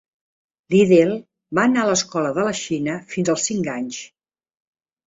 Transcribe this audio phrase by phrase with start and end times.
[0.73, 1.11] Liddell
[1.59, 4.05] va anar a l'escola a la Xina fins als cinc anys.